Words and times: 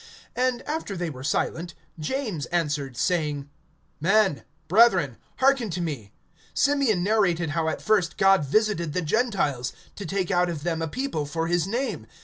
(13)And 0.35 0.65
after 0.65 0.97
they 0.97 1.11
were 1.11 1.23
silent, 1.23 1.75
James 1.99 2.47
answered, 2.47 2.97
saying: 2.97 3.47
Men, 3.99 4.41
brethren, 4.67 5.17
hearken 5.35 5.69
to 5.69 5.79
me. 5.79 6.11
(14)Simeon 6.55 7.03
narrated 7.03 7.51
how 7.51 7.69
at 7.69 7.83
first 7.83 8.17
God 8.17 8.43
visited 8.43 8.93
the 8.93 9.03
Gentiles, 9.03 9.73
to 9.95 10.07
take 10.07 10.31
out 10.31 10.49
of 10.49 10.63
them 10.63 10.81
a 10.81 10.87
people 10.87 11.27
for 11.27 11.45
his 11.45 11.67
name. 11.67 12.07